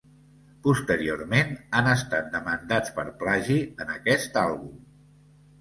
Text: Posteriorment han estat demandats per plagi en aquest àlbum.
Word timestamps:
Posteriorment 0.67 1.53
han 1.81 1.89
estat 1.91 2.33
demandats 2.37 2.97
per 2.97 3.05
plagi 3.21 3.61
en 3.85 3.93
aquest 4.01 4.41
àlbum. 4.47 4.85